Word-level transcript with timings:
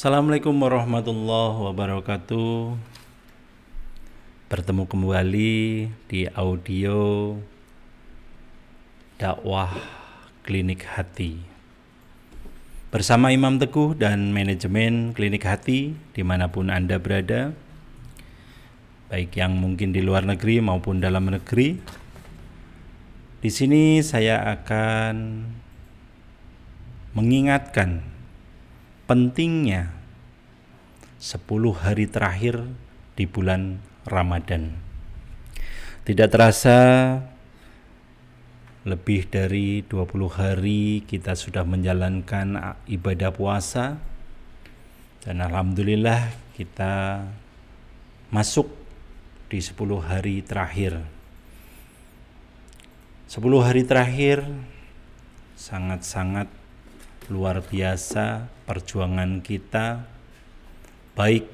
Assalamualaikum 0.00 0.56
warahmatullahi 0.64 1.60
wabarakatuh. 1.60 2.72
Bertemu 4.48 4.88
kembali 4.88 5.92
di 6.08 6.24
audio 6.32 7.36
dakwah 9.20 9.68
Klinik 10.40 10.88
Hati 10.88 11.44
bersama 12.88 13.28
Imam 13.28 13.60
Teguh 13.60 13.92
dan 13.92 14.32
manajemen 14.32 15.12
Klinik 15.12 15.44
Hati 15.44 15.92
di 16.16 16.22
mana 16.24 16.48
pun 16.48 16.72
Anda 16.72 16.96
berada, 16.96 17.52
baik 19.12 19.36
yang 19.36 19.52
mungkin 19.52 19.92
di 19.92 20.00
luar 20.00 20.24
negeri 20.24 20.64
maupun 20.64 21.04
dalam 21.04 21.28
negeri. 21.28 21.76
Di 23.44 23.52
sini 23.52 24.00
saya 24.00 24.48
akan 24.48 25.44
mengingatkan 27.12 28.19
pentingnya 29.10 29.90
10 31.18 31.42
hari 31.74 32.06
terakhir 32.06 32.62
di 33.18 33.26
bulan 33.26 33.82
Ramadan. 34.06 34.78
Tidak 36.06 36.30
terasa 36.30 36.78
lebih 38.86 39.26
dari 39.26 39.82
20 39.82 40.14
hari 40.30 41.02
kita 41.10 41.34
sudah 41.34 41.66
menjalankan 41.66 42.78
ibadah 42.86 43.34
puasa 43.34 43.98
dan 45.26 45.42
alhamdulillah 45.42 46.30
kita 46.54 47.26
masuk 48.30 48.70
di 49.50 49.58
10 49.58 49.74
hari 50.06 50.46
terakhir. 50.46 51.02
10 53.26 53.42
hari 53.58 53.82
terakhir 53.82 54.46
sangat-sangat 55.58 56.59
luar 57.30 57.62
biasa 57.62 58.50
perjuangan 58.66 59.38
kita 59.38 60.02
baik 61.14 61.46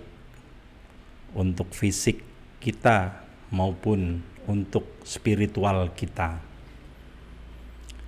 untuk 1.37 1.69
fisik 1.77 2.25
kita 2.65 3.21
maupun 3.53 4.25
untuk 4.49 4.89
spiritual 5.05 5.93
kita. 5.93 6.41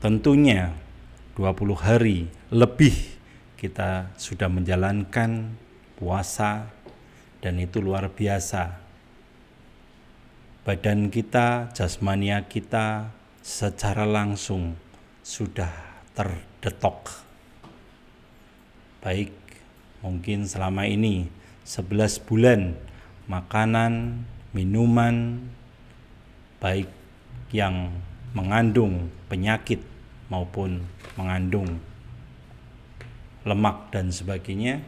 Tentunya 0.00 0.72
20 1.36 1.76
hari 1.76 2.32
lebih 2.48 2.96
kita 3.60 4.16
sudah 4.16 4.48
menjalankan 4.48 5.52
puasa 6.00 6.72
dan 7.44 7.60
itu 7.60 7.84
luar 7.84 8.08
biasa. 8.08 8.80
Badan 10.64 11.12
kita, 11.12 11.68
jasmania 11.76 12.48
kita 12.48 13.12
secara 13.44 14.08
langsung 14.08 14.72
sudah 15.20 15.70
terdetok 16.16 17.27
baik 19.08 19.32
mungkin 20.04 20.44
selama 20.44 20.84
ini 20.84 21.32
11 21.64 22.28
bulan 22.28 22.76
makanan, 23.24 24.20
minuman 24.52 25.48
baik 26.60 26.92
yang 27.48 27.88
mengandung 28.36 29.08
penyakit 29.32 29.80
maupun 30.28 30.84
mengandung 31.16 31.80
lemak 33.48 33.88
dan 33.88 34.12
sebagainya 34.12 34.84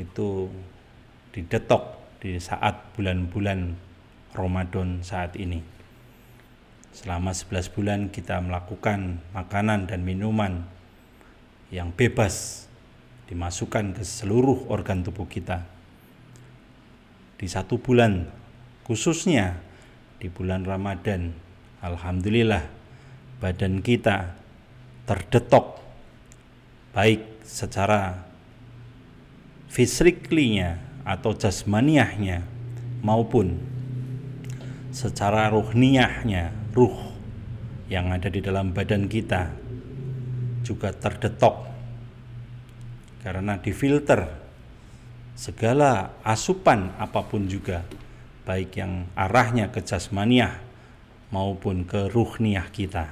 itu 0.00 0.48
didetok 1.36 2.00
di 2.24 2.40
saat 2.40 2.96
bulan-bulan 2.96 3.76
Ramadan 4.32 5.04
saat 5.04 5.36
ini. 5.36 5.60
Selama 6.96 7.36
11 7.36 7.76
bulan 7.76 8.00
kita 8.08 8.40
melakukan 8.40 9.20
makanan 9.36 9.84
dan 9.84 10.00
minuman 10.00 10.64
yang 11.68 11.92
bebas 11.92 12.65
dimasukkan 13.26 13.98
ke 13.98 14.02
seluruh 14.06 14.70
organ 14.70 15.02
tubuh 15.02 15.26
kita. 15.26 15.66
Di 17.36 17.46
satu 17.50 17.76
bulan, 17.76 18.26
khususnya 18.86 19.60
di 20.16 20.30
bulan 20.32 20.64
Ramadan, 20.64 21.34
alhamdulillah 21.84 22.64
badan 23.42 23.84
kita 23.84 24.32
terdetok 25.04 25.76
baik 26.96 27.44
secara 27.44 28.24
fisiklinya 29.68 30.80
atau 31.04 31.36
jasmaniahnya 31.36 32.42
maupun 33.04 33.60
secara 34.96 35.52
ruhniahnya, 35.52 36.72
ruh 36.72 36.96
yang 37.92 38.10
ada 38.10 38.32
di 38.32 38.40
dalam 38.40 38.72
badan 38.72 39.06
kita 39.06 39.52
juga 40.64 40.90
terdetok 40.90 41.75
karena 43.26 43.58
difilter 43.58 44.30
segala 45.34 46.14
asupan 46.22 46.94
apa 46.94 47.26
pun 47.26 47.50
juga 47.50 47.82
baik 48.46 48.78
yang 48.78 49.10
arahnya 49.18 49.74
ke 49.74 49.82
jasmaniah 49.82 50.62
maupun 51.34 51.82
ke 51.82 52.06
ruhniah 52.06 52.70
kita. 52.70 53.10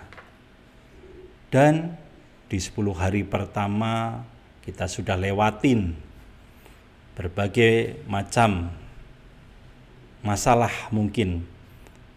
Dan 1.50 1.98
di 2.47 2.62
10 2.62 2.94
hari 2.94 3.26
pertama 3.26 4.22
kita 4.62 4.86
sudah 4.86 5.19
lewatin 5.19 5.98
berbagai 7.19 8.06
macam 8.06 8.70
masalah 10.22 10.94
mungkin 10.94 11.42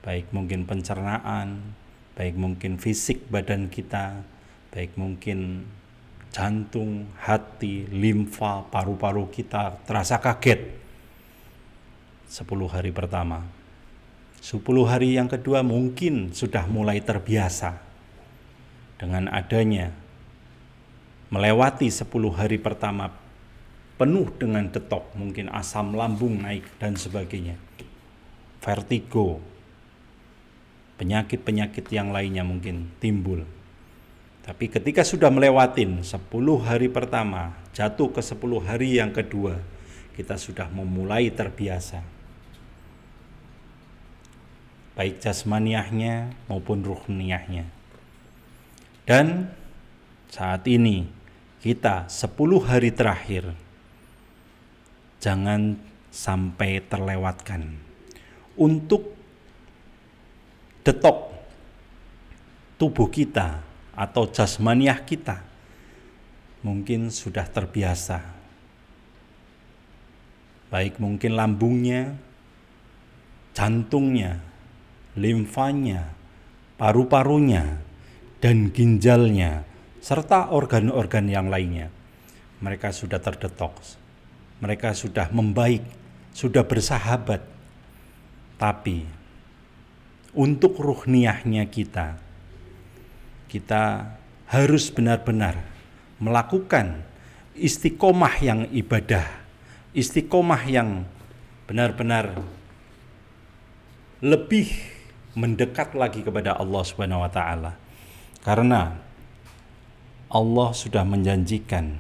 baik 0.06 0.30
mungkin 0.30 0.70
pencernaan 0.70 1.74
baik 2.14 2.38
mungkin 2.38 2.78
fisik 2.78 3.26
badan 3.34 3.74
kita 3.74 4.22
baik 4.70 4.94
mungkin 4.96 5.66
jantung, 6.38 7.10
hati, 7.18 7.90
limfa, 7.90 8.62
paru-paru 8.70 9.26
kita 9.34 9.82
terasa 9.90 10.22
kaget 10.22 10.70
10 12.30 12.46
hari 12.70 12.94
pertama. 12.94 13.42
10 14.38 14.62
hari 14.86 15.18
yang 15.18 15.26
kedua 15.26 15.66
mungkin 15.66 16.30
sudah 16.38 16.70
mulai 16.70 17.02
terbiasa 17.02 17.82
dengan 19.02 19.34
adanya 19.34 19.90
melewati 21.34 21.90
10 21.90 22.06
hari 22.38 22.62
pertama 22.62 23.10
penuh 23.98 24.30
dengan 24.38 24.70
detok, 24.70 25.18
mungkin 25.18 25.50
asam 25.50 25.98
lambung 25.98 26.38
naik 26.46 26.70
dan 26.78 26.94
sebagainya. 26.94 27.58
Vertigo, 28.62 29.42
penyakit-penyakit 31.02 31.90
yang 31.90 32.14
lainnya 32.14 32.46
mungkin 32.46 32.94
timbul 33.02 33.57
tapi 34.48 34.72
ketika 34.72 35.04
sudah 35.04 35.28
melewatin 35.28 36.08
10 36.08 36.24
hari 36.64 36.88
pertama, 36.88 37.52
jatuh 37.76 38.16
ke 38.16 38.24
10 38.24 38.64
hari 38.64 38.96
yang 38.96 39.12
kedua, 39.12 39.60
kita 40.16 40.40
sudah 40.40 40.72
memulai 40.72 41.28
terbiasa. 41.28 42.00
Baik 44.96 45.20
jasmaniahnya 45.20 46.32
maupun 46.48 46.80
ruhniahnya. 46.80 47.68
Dan 49.04 49.52
saat 50.32 50.64
ini 50.64 51.12
kita 51.60 52.08
10 52.08 52.64
hari 52.64 52.96
terakhir 52.96 53.52
jangan 55.20 55.76
sampai 56.08 56.80
terlewatkan 56.88 57.76
untuk 58.56 59.12
detok 60.88 61.36
tubuh 62.80 63.12
kita 63.12 63.68
atau 63.98 64.30
jasmaniah 64.30 65.02
kita 65.02 65.42
mungkin 66.62 67.10
sudah 67.10 67.50
terbiasa. 67.50 68.22
Baik 70.70 71.02
mungkin 71.02 71.34
lambungnya, 71.34 72.14
jantungnya, 73.58 74.38
limfanya, 75.18 76.14
paru-parunya, 76.78 77.82
dan 78.38 78.70
ginjalnya, 78.70 79.66
serta 80.04 80.54
organ-organ 80.54 81.26
yang 81.32 81.50
lainnya. 81.50 81.90
Mereka 82.62 82.94
sudah 82.94 83.18
terdetoks. 83.18 83.98
Mereka 84.60 84.92
sudah 84.92 85.32
membaik, 85.32 85.86
sudah 86.36 86.68
bersahabat. 86.68 87.42
Tapi 88.58 89.06
untuk 90.36 90.78
ruhniahnya 90.82 91.64
kita, 91.70 92.27
kita 93.48 94.16
harus 94.48 94.92
benar-benar 94.92 95.60
melakukan 96.20 97.04
istiqomah 97.58 98.36
yang 98.40 98.60
ibadah, 98.72 99.26
istiqomah 99.92 100.64
yang 100.70 101.04
benar-benar 101.68 102.38
lebih 104.24 104.72
mendekat 105.38 105.94
lagi 105.94 106.26
kepada 106.26 106.58
Allah 106.58 106.82
Subhanahu 106.82 107.22
wa 107.22 107.32
taala. 107.32 107.72
Karena 108.42 108.98
Allah 110.28 110.70
sudah 110.74 111.04
menjanjikan 111.06 111.98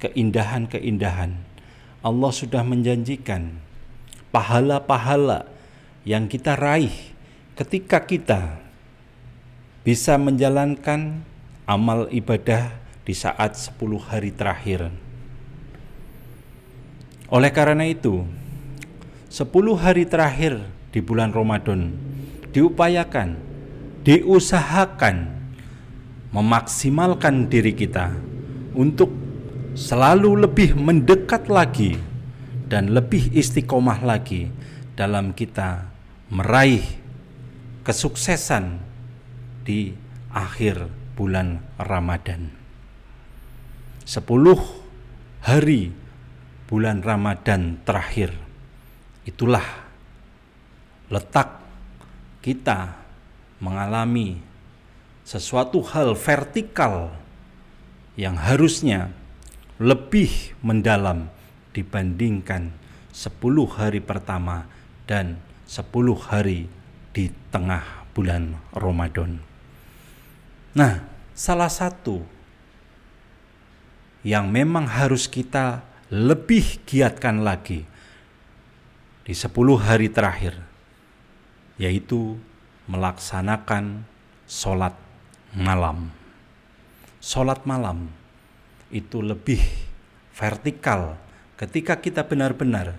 keindahan-keindahan. 0.00 1.32
Allah 2.00 2.32
sudah 2.32 2.64
menjanjikan 2.64 3.60
pahala-pahala 4.32 5.44
yang 6.08 6.30
kita 6.30 6.56
raih 6.56 6.94
ketika 7.58 8.00
kita 8.08 8.69
bisa 9.80 10.20
menjalankan 10.20 11.24
amal 11.64 12.10
ibadah 12.12 12.74
di 13.06 13.16
saat 13.16 13.56
10 13.56 13.80
hari 13.96 14.30
terakhir. 14.34 14.92
Oleh 17.30 17.50
karena 17.54 17.86
itu, 17.86 18.26
10 19.30 19.78
hari 19.78 20.04
terakhir 20.04 20.60
di 20.90 21.00
bulan 21.00 21.30
Ramadan 21.30 21.94
diupayakan, 22.50 23.38
diusahakan 24.02 25.30
memaksimalkan 26.34 27.46
diri 27.46 27.74
kita 27.74 28.14
untuk 28.74 29.10
selalu 29.78 30.46
lebih 30.46 30.74
mendekat 30.74 31.46
lagi 31.46 31.94
dan 32.66 32.90
lebih 32.90 33.30
istiqomah 33.34 34.02
lagi 34.02 34.50
dalam 34.94 35.34
kita 35.34 35.86
meraih 36.30 36.82
kesuksesan 37.82 38.89
di 39.66 39.92
akhir 40.30 40.88
bulan 41.18 41.60
Ramadan. 41.76 42.48
Sepuluh 44.06 44.58
hari 45.44 45.92
bulan 46.70 47.02
Ramadan 47.02 47.82
terakhir 47.82 48.34
itulah 49.26 49.64
letak 51.10 51.60
kita 52.40 52.96
mengalami 53.60 54.40
sesuatu 55.26 55.84
hal 55.84 56.16
vertikal 56.16 57.12
yang 58.16 58.38
harusnya 58.38 59.12
lebih 59.80 60.56
mendalam 60.64 61.28
dibandingkan 61.72 62.74
10 63.10 63.40
hari 63.66 64.00
pertama 64.02 64.66
dan 65.06 65.38
10 65.66 65.90
hari 66.18 66.66
di 67.10 67.30
tengah 67.50 68.06
bulan 68.14 68.58
Ramadan. 68.74 69.49
Nah, 70.70 71.02
salah 71.34 71.66
satu 71.66 72.22
yang 74.22 74.46
memang 74.46 74.86
harus 74.86 75.26
kita 75.26 75.82
lebih 76.14 76.86
giatkan 76.86 77.42
lagi 77.42 77.82
di 79.26 79.34
10 79.34 79.50
hari 79.78 80.06
terakhir 80.10 80.54
yaitu 81.80 82.38
melaksanakan 82.86 84.06
sholat 84.46 84.94
malam. 85.56 86.14
Sholat 87.18 87.66
malam 87.66 88.06
itu 88.94 89.18
lebih 89.26 89.58
vertikal 90.38 91.18
ketika 91.58 91.98
kita 91.98 92.22
benar-benar 92.22 92.94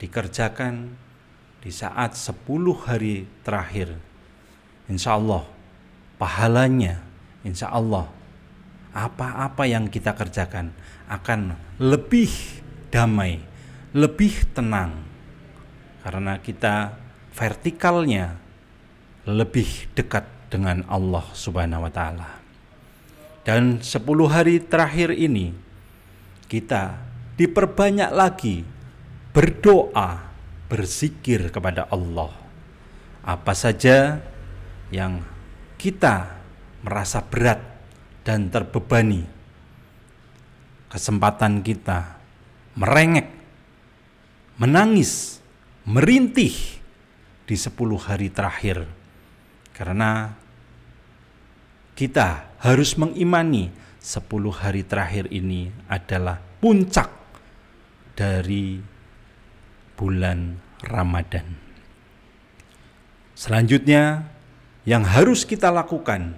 dikerjakan 0.00 0.96
di 1.60 1.68
saat 1.68 2.16
10 2.16 2.48
hari 2.88 3.28
terakhir. 3.44 3.92
Insya 4.88 5.20
Allah 5.20 5.44
pahalanya, 6.20 7.00
insya 7.46 7.72
Allah 7.72 8.08
apa-apa 8.90 9.70
yang 9.70 9.86
kita 9.86 10.18
kerjakan 10.18 10.74
akan 11.06 11.54
lebih 11.78 12.30
damai, 12.90 13.38
lebih 13.94 14.50
tenang 14.50 15.06
karena 16.02 16.38
kita 16.42 16.98
vertikalnya 17.34 18.34
lebih 19.28 19.90
dekat 19.94 20.26
dengan 20.50 20.82
Allah 20.90 21.22
Subhanahu 21.30 21.86
wa 21.86 21.92
taala. 21.92 22.28
Dan 23.46 23.80
10 23.80 24.04
hari 24.26 24.60
terakhir 24.60 25.14
ini 25.14 25.54
kita 26.50 26.98
diperbanyak 27.38 28.10
lagi 28.10 28.66
berdoa, 29.30 30.28
berzikir 30.66 31.48
kepada 31.54 31.86
Allah. 31.88 32.34
Apa 33.22 33.54
saja 33.54 34.18
yang 34.90 35.22
kita 35.78 36.39
merasa 36.80 37.20
berat 37.24 37.60
dan 38.24 38.48
terbebani, 38.48 39.24
kesempatan 40.88 41.60
kita 41.60 42.20
merengek, 42.76 43.28
menangis, 44.56 45.40
merintih 45.84 46.54
di 47.44 47.56
10 47.56 47.74
hari 47.98 48.30
terakhir 48.30 48.86
karena 49.74 50.36
kita 51.96 52.56
harus 52.62 52.94
mengimani 52.94 53.72
10 54.00 54.24
hari 54.54 54.86
terakhir 54.86 55.28
ini 55.28 55.68
adalah 55.90 56.40
puncak 56.40 57.08
dari 58.16 58.80
bulan 59.96 60.56
Ramadan. 60.84 61.44
Selanjutnya 63.36 64.24
yang 64.88 65.04
harus 65.04 65.44
kita 65.44 65.68
lakukan 65.68 66.36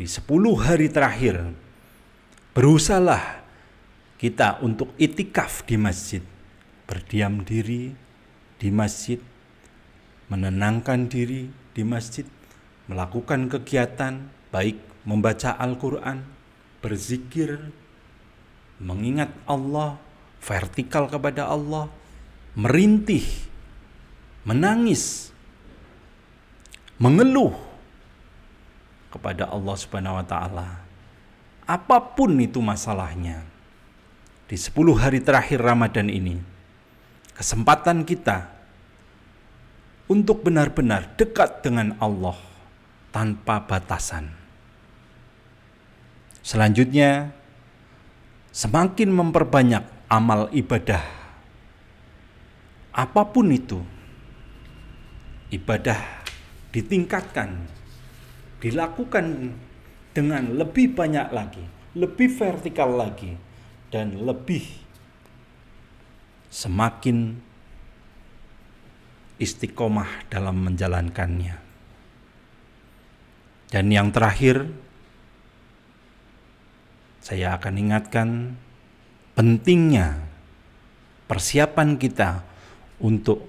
di 0.00 0.08
10 0.08 0.24
hari 0.64 0.88
terakhir 0.88 1.52
berusahalah 2.56 3.44
kita 4.16 4.56
untuk 4.64 4.96
itikaf 4.96 5.68
di 5.68 5.76
masjid, 5.76 6.24
berdiam 6.88 7.44
diri 7.44 7.92
di 8.56 8.72
masjid, 8.72 9.20
menenangkan 10.32 11.04
diri 11.04 11.52
di 11.76 11.84
masjid, 11.84 12.24
melakukan 12.88 13.52
kegiatan 13.52 14.24
baik 14.48 14.80
membaca 15.04 15.52
Al-Quran, 15.60 16.24
berzikir, 16.80 17.60
mengingat 18.80 19.28
Allah, 19.44 20.00
vertikal 20.40 21.12
kepada 21.12 21.44
Allah, 21.44 21.92
merintih, 22.56 23.28
menangis, 24.48 25.28
mengeluh 26.96 27.69
kepada 29.10 29.50
Allah 29.50 29.76
Subhanahu 29.76 30.18
wa 30.22 30.26
taala. 30.26 30.68
Apa 31.66 32.02
pun 32.14 32.34
itu 32.38 32.58
masalahnya. 32.58 33.42
Di 34.50 34.58
10 34.58 34.98
hari 34.98 35.22
terakhir 35.22 35.62
Ramadan 35.62 36.10
ini, 36.10 36.34
kesempatan 37.38 38.02
kita 38.02 38.50
untuk 40.10 40.42
benar-benar 40.42 41.14
dekat 41.14 41.62
dengan 41.62 41.94
Allah 42.02 42.34
tanpa 43.14 43.62
batasan. 43.62 44.26
Selanjutnya, 46.42 47.30
semakin 48.50 49.14
memperbanyak 49.14 49.86
amal 50.10 50.50
ibadah, 50.50 51.04
apa 52.90 53.22
pun 53.30 53.54
itu, 53.54 53.78
ibadah 55.54 56.26
ditingkatkan, 56.74 57.54
dilakukan 58.60 59.56
dengan 60.12 60.54
lebih 60.54 60.92
banyak 60.92 61.28
lagi, 61.32 61.64
lebih 61.96 62.28
vertikal 62.36 62.92
lagi, 62.92 63.34
dan 63.88 64.20
lebih 64.20 64.62
semakin 66.50 67.40
istiqomah 69.40 70.28
dalam 70.28 70.60
menjalankannya. 70.60 71.56
Dan 73.70 73.86
yang 73.88 74.10
terakhir, 74.10 74.66
saya 77.22 77.54
akan 77.54 77.74
ingatkan 77.78 78.28
pentingnya 79.38 80.20
persiapan 81.30 81.94
kita 81.94 82.42
untuk 82.98 83.46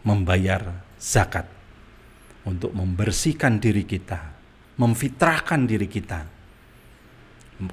membayar 0.00 0.80
zakat, 0.96 1.44
untuk 2.48 2.72
membersihkan 2.72 3.60
diri 3.60 3.84
kita, 3.84 4.39
memfitrahkan 4.80 5.68
diri 5.68 5.84
kita, 5.84 6.24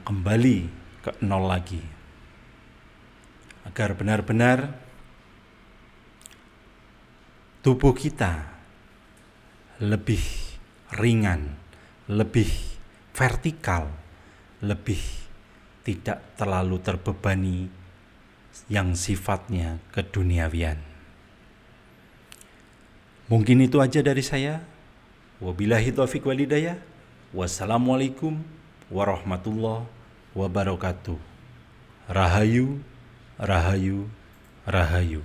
kembali 0.03 0.57
ke 0.99 1.23
nol 1.23 1.47
lagi, 1.47 1.79
agar 3.63 3.95
benar-benar 3.95 4.75
tubuh 7.63 7.95
kita 7.95 8.43
lebih 9.79 10.19
ringan, 10.99 11.55
lebih 12.11 12.51
vertikal, 13.15 13.87
lebih 14.59 14.99
tidak 15.87 16.35
terlalu 16.35 16.75
terbebani 16.83 17.71
yang 18.67 18.99
sifatnya 18.99 19.79
keduniawian. 19.95 20.83
Mungkin 23.31 23.63
itu 23.63 23.79
aja 23.79 24.03
dari 24.03 24.23
saya. 24.23 24.63
Wabillahi 25.39 25.93
taufiq 25.95 26.23
walidayah. 26.27 26.96
Wassalamualaikum 27.35 28.39
warahmatullahi 28.87 29.83
wabarakatuh. 30.31 31.19
Rahayu, 32.07 32.79
rahayu, 33.35 34.07
rahayu. 34.63 35.19